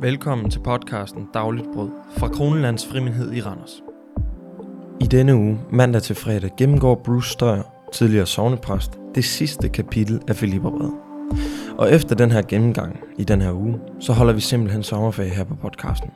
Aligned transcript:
Velkommen 0.00 0.50
til 0.50 0.60
podcasten 0.60 1.28
Dagligt 1.34 1.66
Brød 1.74 1.90
fra 2.18 2.28
Kronelands 2.28 2.86
Frimindhed 2.86 3.32
i 3.32 3.40
Randers. 3.40 3.82
I 5.00 5.04
denne 5.04 5.36
uge, 5.36 5.58
mandag 5.72 6.02
til 6.02 6.16
fredag, 6.16 6.50
gennemgår 6.58 6.94
Bruce 7.04 7.30
Støjer, 7.30 7.62
tidligere 7.92 8.26
sovnepræst, 8.26 8.98
det 9.14 9.24
sidste 9.24 9.68
kapitel 9.68 10.20
af 10.28 10.36
Filipperbrevet. 10.36 10.94
Og 11.78 11.92
efter 11.92 12.14
den 12.14 12.30
her 12.30 12.42
gennemgang 12.42 13.00
i 13.18 13.24
den 13.24 13.40
her 13.40 13.52
uge, 13.52 13.80
så 14.00 14.12
holder 14.12 14.32
vi 14.32 14.40
simpelthen 14.40 14.82
sommerferie 14.82 15.30
her 15.30 15.44
på 15.44 15.54
podcasten. 15.54 16.10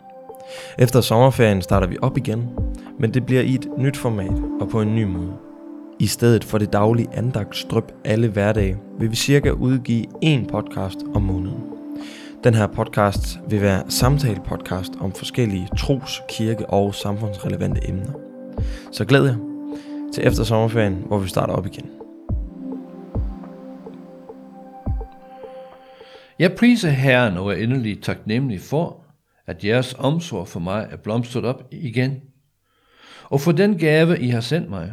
Efter 0.79 1.01
sommerferien 1.01 1.63
starter 1.63 1.87
vi 1.87 1.97
op 2.03 2.17
igen, 2.17 2.49
men 2.99 3.15
det 3.15 3.27
bliver 3.27 3.43
i 3.43 3.55
et 3.55 3.69
nyt 3.79 3.97
format 3.97 4.43
og 4.61 4.69
på 4.69 4.81
en 4.81 4.95
ny 4.95 5.05
måde. 5.05 5.33
I 5.99 6.07
stedet 6.07 6.45
for 6.45 6.59
det 6.59 6.73
daglige 6.73 7.09
andagtstrøb 7.13 7.85
alle 8.05 8.29
hverdage, 8.29 8.77
vil 8.99 9.11
vi 9.11 9.17
cirka 9.17 9.51
udgive 9.51 10.07
én 10.25 10.47
podcast 10.47 10.99
om 11.15 11.23
måneden. 11.23 11.61
Den 12.45 12.55
her 12.55 12.67
podcast 12.67 13.39
vil 13.49 13.61
være 13.61 13.83
samtale-podcast 13.89 14.93
om 15.01 15.13
forskellige 15.13 15.69
tros-, 15.77 16.23
kirke- 16.29 16.67
og 16.67 16.95
samfundsrelevante 16.95 17.89
emner. 17.89 18.13
Så 18.93 19.05
glæd 19.05 19.25
jer 19.25 19.37
til 20.15 20.27
efter 20.27 20.45
sommerferien, 20.45 20.95
hvor 21.07 21.19
vi 21.19 21.29
starter 21.29 21.55
op 21.55 21.67
igen. 21.67 21.91
Jeg 26.39 26.53
priser 26.53 26.89
Herren 26.89 27.37
og 27.37 27.53
er 27.53 27.57
endelig 27.57 28.03
taknemmelig 28.03 28.61
for, 28.61 29.05
at 29.47 29.65
jeres 29.65 29.95
omsorg 29.99 30.49
for 30.49 30.61
mig 30.61 30.89
er 30.91 30.97
blomstret 30.97 31.45
op 31.45 31.63
igen, 31.71 32.21
og 33.25 33.41
for 33.41 33.53
den 33.53 33.79
gave, 33.79 34.19
I 34.19 34.29
har 34.29 34.41
sendt 34.41 34.71
mig. 34.71 34.93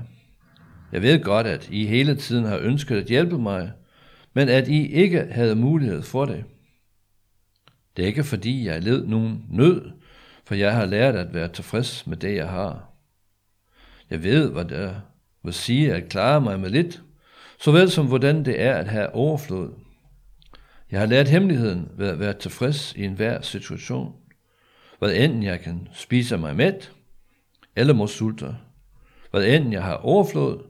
Jeg 0.92 1.02
ved 1.02 1.24
godt, 1.24 1.48
at 1.48 1.70
I 1.72 1.86
hele 1.86 2.16
tiden 2.16 2.46
har 2.46 2.58
ønsket 2.58 2.98
at 2.98 3.06
hjælpe 3.08 3.38
mig, 3.38 3.72
men 4.34 4.50
at 4.50 4.68
I 4.68 4.88
ikke 4.88 5.28
havde 5.32 5.56
mulighed 5.56 6.02
for 6.02 6.26
det. 6.26 6.44
Det 7.98 8.04
er 8.04 8.08
ikke 8.08 8.24
fordi, 8.24 8.66
jeg 8.66 8.84
led 8.84 9.06
nogen 9.06 9.46
nød, 9.50 9.92
for 10.46 10.56
jeg 10.56 10.76
har 10.76 10.86
lært 10.86 11.16
at 11.16 11.34
være 11.34 11.48
tilfreds 11.48 12.08
med 12.08 12.18
det, 12.18 12.36
jeg 12.36 12.50
har. 12.50 12.90
Jeg 14.10 14.24
ved, 14.24 14.52
hvad 14.52 14.66
det 14.66 15.02
vil 15.44 15.54
sige 15.54 15.94
at 15.94 16.10
klare 16.10 16.42
mig 16.42 16.60
med 16.60 16.70
lidt, 16.70 17.02
såvel 17.60 17.92
som 17.92 18.08
hvordan 18.08 18.46
det 18.46 18.62
er 18.62 18.76
at 18.76 18.88
have 18.88 19.14
overflod. 19.14 19.74
Jeg 20.92 21.00
har 21.00 21.08
lært 21.08 21.28
hemmeligheden 21.28 21.92
ved 21.98 22.08
at 22.08 22.20
være 22.20 22.34
tilfreds 22.34 22.94
i 22.96 23.04
enhver 23.04 23.42
situation. 23.42 24.16
Hvad 25.00 25.16
enten 25.16 25.44
jeg 25.44 25.60
kan 25.60 25.88
spise 25.94 26.38
mig 26.38 26.56
mæt, 26.56 26.92
eller 27.76 27.94
må 27.94 28.08
sulte. 28.08 28.56
Hvad 29.32 29.46
enten 29.46 29.74
jeg 29.74 29.84
har 29.84 29.96
overflod, 29.96 30.64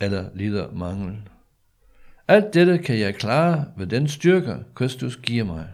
eller 0.00 0.28
lider 0.34 0.72
mangel. 0.72 1.16
Alt 2.28 2.54
dette 2.54 2.78
kan 2.78 2.98
jeg 2.98 3.14
klare 3.14 3.64
ved 3.76 3.86
den 3.86 4.08
styrke, 4.08 4.56
Kristus 4.74 5.16
giver 5.16 5.44
mig. 5.44 5.68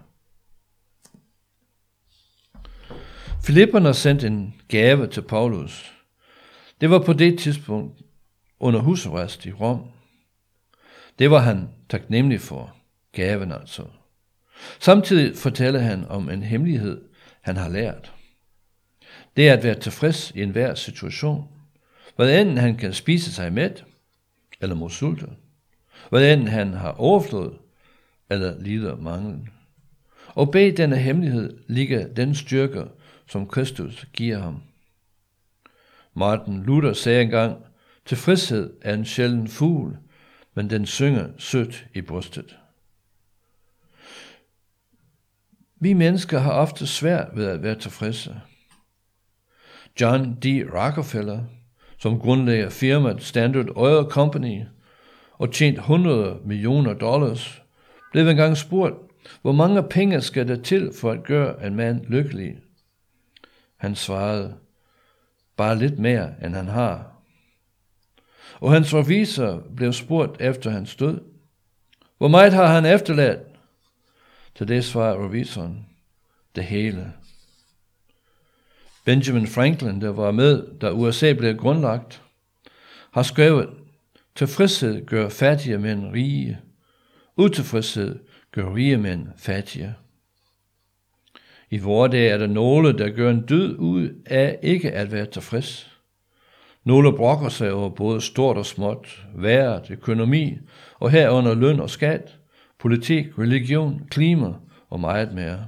Filipperne 3.48 3.94
sendte 3.94 4.26
en 4.26 4.54
gave 4.68 5.06
til 5.06 5.22
Paulus. 5.22 5.92
Det 6.80 6.90
var 6.90 6.98
på 6.98 7.12
det 7.12 7.38
tidspunkt 7.38 8.02
under 8.60 8.80
husarrest 8.80 9.46
i 9.46 9.52
Rom. 9.52 9.82
Det 11.18 11.30
var 11.30 11.38
han 11.38 11.68
taknemmelig 11.88 12.40
for, 12.40 12.76
gaven 13.12 13.52
altså. 13.52 13.82
Samtidig 14.78 15.36
fortæller 15.36 15.80
han 15.80 16.04
om 16.08 16.30
en 16.30 16.42
hemmelighed, 16.42 17.00
han 17.40 17.56
har 17.56 17.68
lært. 17.68 18.12
Det 19.36 19.48
er 19.48 19.52
at 19.52 19.64
være 19.64 19.80
tilfreds 19.80 20.30
i 20.30 20.42
enhver 20.42 20.74
situation. 20.74 21.48
Hvad 22.16 22.40
enten 22.40 22.58
han 22.58 22.76
kan 22.76 22.92
spise 22.92 23.32
sig 23.32 23.52
med, 23.52 23.70
eller 24.60 24.76
må 24.76 24.88
sulte. 24.88 25.26
Hvad 26.10 26.32
enten 26.32 26.48
han 26.48 26.72
har 26.72 26.92
overflod, 26.92 27.58
eller 28.30 28.60
lider 28.60 28.96
mangel. 28.96 29.48
Og 30.26 30.50
bag 30.50 30.76
denne 30.76 30.96
hemmelighed 30.96 31.58
ligger 31.68 32.08
den 32.08 32.34
styrke, 32.34 32.84
som 33.28 33.46
Kristus 33.46 34.06
giver 34.12 34.38
ham. 34.38 34.62
Martin 36.14 36.62
Luther 36.62 36.92
sagde 36.92 37.22
engang, 37.22 37.64
tilfredshed 38.04 38.72
er 38.82 38.94
en 38.94 39.04
sjælden 39.04 39.48
fugl, 39.48 39.96
men 40.54 40.70
den 40.70 40.86
synger 40.86 41.28
sødt 41.38 41.86
i 41.94 42.00
brystet. 42.00 42.58
Vi 45.80 45.92
mennesker 45.92 46.38
har 46.38 46.52
ofte 46.52 46.86
svært 46.86 47.28
ved 47.34 47.46
at 47.46 47.62
være 47.62 47.78
tilfredse. 47.78 48.40
John 50.00 50.34
D. 50.34 50.46
Rockefeller, 50.74 51.44
som 51.98 52.20
grundlagde 52.20 52.70
firmaet 52.70 53.22
Standard 53.22 53.66
Oil 53.76 54.04
Company 54.10 54.62
og 55.32 55.52
tjent 55.52 55.78
100 55.78 56.40
millioner 56.44 56.94
dollars, 56.94 57.62
blev 58.12 58.28
engang 58.28 58.56
spurgt, 58.56 58.94
hvor 59.42 59.52
mange 59.52 59.82
penge 59.82 60.20
skal 60.20 60.48
der 60.48 60.62
til 60.62 60.92
for 61.00 61.10
at 61.10 61.24
gøre 61.24 61.66
en 61.66 61.74
mand 61.74 62.06
lykkelig? 62.06 62.56
Han 63.78 63.94
svarede, 63.94 64.56
bare 65.56 65.78
lidt 65.78 65.98
mere, 65.98 66.34
end 66.44 66.54
han 66.54 66.68
har. 66.68 67.12
Og 68.60 68.72
hans 68.72 68.94
revisor 68.94 69.62
blev 69.76 69.92
spurgt 69.92 70.40
efter 70.40 70.70
hans 70.70 70.96
død. 70.96 71.20
Hvor 72.18 72.28
meget 72.28 72.52
har 72.52 72.66
han 72.66 72.86
efterladt? 72.86 73.40
Til 74.54 74.68
det 74.68 74.84
svarede 74.84 75.24
revisoren, 75.24 75.86
det 76.56 76.64
hele. 76.64 77.12
Benjamin 79.04 79.46
Franklin, 79.46 80.00
der 80.00 80.08
var 80.08 80.30
med, 80.30 80.78
da 80.80 80.90
USA 80.92 81.32
blev 81.32 81.56
grundlagt, 81.56 82.22
har 83.10 83.22
skrevet, 83.22 83.68
tilfredshed 84.34 85.06
gør 85.06 85.28
fattige 85.28 85.78
mænd 85.78 86.12
rige, 86.12 86.58
utilfredshed 87.36 88.18
gør 88.52 88.74
rige 88.74 88.96
mænd 88.96 89.28
fattige. 89.36 89.94
I 91.70 91.78
vores 91.78 92.10
dag 92.10 92.28
er 92.28 92.38
der 92.38 92.46
nogle, 92.46 92.98
der 92.98 93.10
gør 93.10 93.30
en 93.30 93.46
død 93.46 93.76
ud 93.78 94.22
af 94.26 94.58
ikke 94.62 94.92
at 94.92 95.12
være 95.12 95.26
tilfreds. 95.26 95.98
Nogle 96.84 97.16
brokker 97.16 97.48
sig 97.48 97.72
over 97.72 97.88
både 97.88 98.20
stort 98.20 98.56
og 98.56 98.66
småt, 98.66 99.26
vejret, 99.34 99.90
økonomi, 99.90 100.58
og 100.94 101.10
herunder 101.10 101.54
løn 101.54 101.80
og 101.80 101.90
skat, 101.90 102.38
politik, 102.78 103.38
religion, 103.38 104.06
klima 104.10 104.52
og 104.90 105.00
meget 105.00 105.34
mere. 105.34 105.66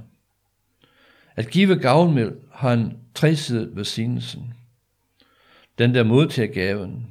At 1.35 1.49
give 1.49 1.75
gavnmild 1.79 2.31
har 2.51 2.73
en 2.73 2.97
tresidet 3.15 3.75
velsignelsen. 3.75 4.53
Den, 5.77 5.95
der 5.95 6.03
modtager 6.03 6.53
gaven, 6.53 7.07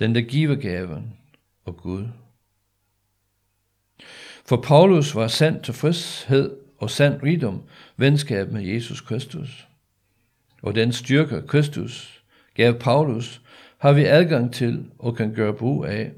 den, 0.00 0.14
der 0.14 0.20
giver 0.20 0.54
gaven, 0.54 1.12
og 1.64 1.76
Gud. 1.76 2.04
For 4.46 4.56
Paulus 4.56 5.14
var 5.14 5.28
sand 5.28 5.62
tilfredshed 5.62 6.56
og 6.80 6.90
sand 6.90 7.22
rigdom 7.22 7.62
venskab 7.96 8.52
med 8.52 8.62
Jesus 8.62 9.00
Kristus. 9.00 9.68
Og 10.62 10.74
den 10.74 10.92
styrke 10.92 11.42
Kristus 11.46 12.24
gav 12.54 12.74
Paulus, 12.74 13.40
har 13.78 13.92
vi 13.92 14.04
adgang 14.04 14.52
til 14.52 14.86
og 14.98 15.16
kan 15.16 15.34
gøre 15.34 15.54
brug 15.54 15.84
af. 15.84 16.12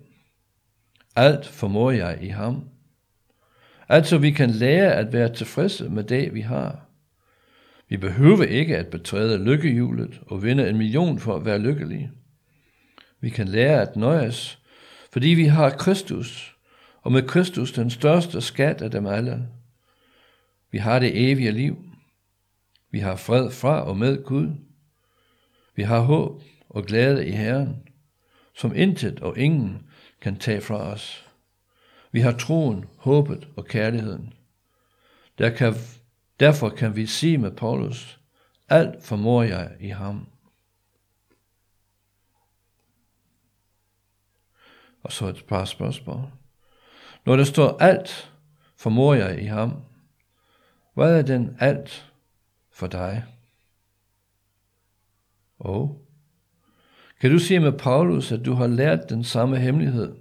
Alt 1.17 1.47
formår 1.47 1.91
jeg 1.91 2.19
i 2.23 2.29
ham. 2.29 2.65
Altså 3.89 4.19
vi 4.19 4.31
kan 4.31 4.51
lære 4.51 4.93
at 4.93 5.13
være 5.13 5.35
tilfredse 5.35 5.89
med 5.89 6.05
det, 6.05 6.35
vi 6.35 6.41
har. 6.41 6.87
Vi 7.89 7.97
behøver 7.97 8.45
ikke 8.45 8.77
at 8.77 8.87
betræde 8.87 9.45
lykkehjulet 9.45 10.21
og 10.27 10.43
vinde 10.43 10.69
en 10.69 10.79
million 10.79 11.19
for 11.19 11.37
at 11.37 11.45
være 11.45 11.59
lykkelige. 11.59 12.11
Vi 13.21 13.31
kan 13.31 13.49
lære 13.49 13.83
at 13.83 13.97
nøjes, 13.97 14.59
fordi 15.13 15.29
vi 15.29 15.45
har 15.45 15.71
Kristus, 15.71 16.57
og 17.03 17.13
med 17.13 17.23
Kristus 17.23 17.73
den 17.73 17.91
største 17.91 18.41
skat 18.41 18.83
af 18.83 18.91
dem 18.91 19.07
alle. 19.07 19.49
Vi 20.73 20.79
har 20.79 20.99
det 20.99 21.31
evige 21.31 21.51
liv. 21.51 21.85
Vi 22.91 22.99
har 22.99 23.17
fred 23.17 23.51
fra 23.51 23.81
og 23.81 23.97
med 23.97 24.25
Gud. 24.25 24.51
Vi 25.75 25.83
har 25.83 26.01
håb 26.01 26.43
og 26.69 26.85
glæde 26.85 27.27
i 27.29 27.31
Herren, 27.31 27.89
som 28.55 28.77
intet 28.77 29.21
og 29.21 29.39
ingen 29.39 29.87
kan 30.21 30.39
tage 30.39 30.61
fra 30.61 30.77
os. 30.77 31.29
Vi 32.13 32.21
har 32.21 32.33
troen, 32.33 32.85
håbet 32.97 33.49
og 33.57 33.65
kærligheden. 33.65 34.33
Der 35.39 35.51
kan, 35.51 35.75
derfor 36.41 36.69
kan 36.69 36.97
vi 36.97 37.07
sige 37.07 37.39
med 37.39 37.51
Paulus, 37.51 38.21
alt 38.69 39.05
formår 39.05 39.43
jeg 39.43 39.77
i 39.81 39.89
ham. 39.89 40.27
Og 45.03 45.13
så 45.13 45.27
et 45.27 45.45
par 45.45 45.65
spørgsmål. 45.65 46.31
Når 47.25 47.37
der 47.37 47.45
står 47.45 47.79
alt, 47.79 48.33
formår 48.77 49.15
jeg 49.15 49.43
i 49.43 49.45
ham. 49.45 49.92
Hvad 50.95 51.19
er 51.19 51.23
den 51.23 51.57
alt 51.61 52.13
for 52.71 52.87
dig? 52.87 53.25
Og 55.59 56.07
kan 57.21 57.31
du 57.31 57.39
sige 57.39 57.61
med 57.61 57.73
Paulus, 57.73 58.33
at 58.33 58.45
du 58.45 58.55
har 58.55 58.67
lært 58.67 59.11
den 59.11 59.25
samme 59.25 59.59
hemmelighed 59.59 60.15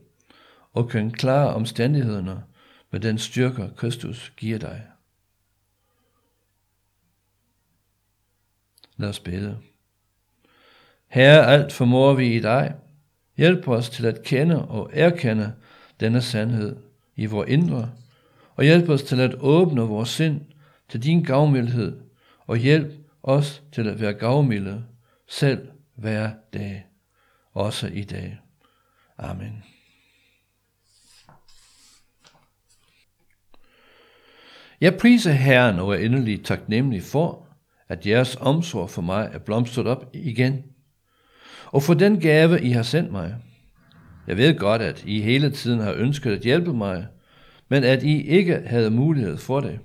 og 0.73 0.89
kan 0.89 1.11
klare 1.11 1.53
omstændighederne 1.53 2.43
med 2.91 2.99
den 2.99 3.17
styrke, 3.17 3.69
Kristus 3.75 4.33
giver 4.37 4.59
dig? 4.59 4.87
Lad 8.97 9.09
os 9.09 9.19
bede. 9.19 9.57
Herre, 11.07 11.47
alt 11.47 11.73
formår 11.73 12.13
vi 12.13 12.35
i 12.35 12.39
dig. 12.39 12.75
Hjælp 13.37 13.67
os 13.67 13.89
til 13.89 14.05
at 14.05 14.23
kende 14.23 14.67
og 14.67 14.89
erkende 14.93 15.53
denne 15.99 16.21
sandhed 16.21 16.75
i 17.15 17.25
vores 17.25 17.49
indre, 17.49 17.91
og 18.55 18.63
hjælp 18.63 18.89
os 18.89 19.03
til 19.03 19.19
at 19.19 19.35
åbne 19.39 19.81
vores 19.81 20.09
sind 20.09 20.41
til 20.91 21.03
din 21.03 21.23
gavmildhed, 21.23 22.01
og 22.47 22.57
hjælp 22.57 22.91
os 23.23 23.63
til 23.71 23.87
at 23.87 24.01
være 24.01 24.13
gavmilde 24.13 24.85
selv 25.27 25.67
hver 25.95 26.31
dag, 26.53 26.85
også 27.53 27.87
i 27.87 28.03
dag. 28.03 28.37
Amen. 29.17 29.63
Jeg 34.81 34.97
priser 34.97 35.31
Herren 35.31 35.79
og 35.79 35.93
er 35.93 36.05
endelig 36.05 36.43
taknemmelig 36.43 37.03
for, 37.03 37.47
at 37.87 38.07
jeres 38.07 38.35
omsorg 38.35 38.89
for 38.89 39.01
mig 39.01 39.29
er 39.33 39.39
blomstret 39.39 39.87
op 39.87 40.09
igen, 40.13 40.63
og 41.65 41.83
for 41.83 41.93
den 41.93 42.19
gave, 42.19 42.61
I 42.61 42.71
har 42.71 42.83
sendt 42.83 43.11
mig. 43.11 43.35
Jeg 44.27 44.37
ved 44.37 44.57
godt, 44.57 44.81
at 44.81 45.03
I 45.05 45.21
hele 45.21 45.51
tiden 45.51 45.79
har 45.79 45.93
ønsket 45.93 46.31
at 46.31 46.41
hjælpe 46.41 46.73
mig, 46.73 47.07
men 47.69 47.83
at 47.83 48.03
I 48.03 48.21
ikke 48.21 48.63
havde 48.65 48.91
mulighed 48.91 49.37
for 49.37 49.59
det. 49.59 49.79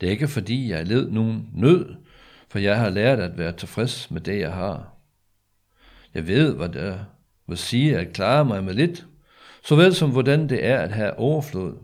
Det 0.00 0.06
er 0.06 0.10
ikke 0.10 0.28
fordi, 0.28 0.70
jeg 0.70 0.86
led 0.86 1.10
nogen 1.10 1.48
nød, 1.54 1.94
for 2.48 2.58
jeg 2.58 2.78
har 2.78 2.90
lært 2.90 3.20
at 3.20 3.38
være 3.38 3.52
tilfreds 3.52 4.10
med 4.10 4.20
det, 4.20 4.40
jeg 4.40 4.52
har. 4.52 4.94
Jeg 6.14 6.26
ved, 6.26 6.54
hvad 6.54 6.68
det 6.68 7.06
vil 7.48 7.58
sige 7.58 7.98
at 7.98 8.12
klare 8.12 8.44
mig 8.44 8.64
med 8.64 8.74
lidt, 8.74 9.06
såvel 9.64 9.94
som 9.94 10.10
hvordan 10.10 10.48
det 10.48 10.66
er 10.66 10.78
at 10.78 10.92
have 10.92 11.18
overflod. 11.18 11.76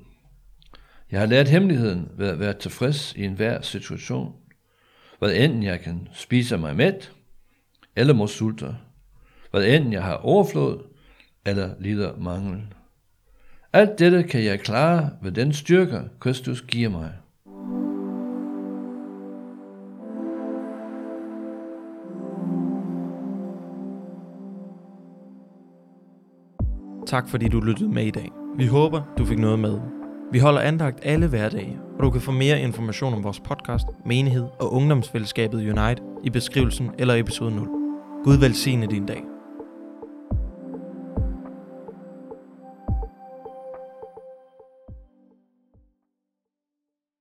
Jeg 1.11 1.21
har 1.21 1.27
lært 1.27 1.49
hemmeligheden 1.49 2.09
ved 2.17 2.29
at 2.29 2.41
være 2.41 2.53
tilfreds 2.53 3.13
i 3.17 3.25
enhver 3.25 3.61
situation. 3.61 4.35
Hvad 5.19 5.35
enten 5.35 5.63
jeg 5.63 5.81
kan 5.81 6.09
spise 6.13 6.57
mig 6.57 6.77
mæt, 6.77 7.13
eller 7.97 8.15
må 8.15 8.27
sulte. 8.27 8.77
Hvad 9.51 9.65
enten 9.65 9.93
jeg 9.93 10.03
har 10.03 10.15
overflod, 10.15 10.83
eller 11.47 11.75
lider 11.81 12.17
mangel. 12.17 12.63
Alt 13.73 13.99
dette 13.99 14.23
kan 14.23 14.45
jeg 14.45 14.61
klare 14.61 15.11
ved 15.23 15.33
den 15.33 15.53
styrke, 15.53 16.01
Kristus 16.21 16.63
giver 16.63 16.89
mig. 16.89 17.13
Tak 27.07 27.29
fordi 27.29 27.49
du 27.49 27.61
lyttede 27.61 27.89
med 27.89 28.07
i 28.07 28.11
dag. 28.11 28.31
Vi 28.57 28.67
håber, 28.67 29.03
du 29.19 29.25
fik 29.25 29.39
noget 29.39 29.59
med. 29.59 29.81
Vi 30.33 30.39
holder 30.39 30.61
andagt 30.61 30.99
alle 31.03 31.27
hverdage, 31.27 31.79
og 31.99 32.05
du 32.05 32.11
kan 32.11 32.21
få 32.21 32.31
mere 32.31 32.61
information 32.61 33.15
om 33.15 33.25
vores 33.25 33.41
podcast, 33.41 33.87
menighed 34.07 34.45
og 34.61 34.73
ungdomsfællesskabet 34.73 35.59
Unite 35.59 36.03
i 36.25 36.31
beskrivelsen 36.31 36.91
eller 36.99 37.15
episode 37.15 37.57
0. 37.57 37.69
Gud 38.25 38.37
velsigne 38.37 38.87
din 38.87 39.07
dag. 39.07 39.36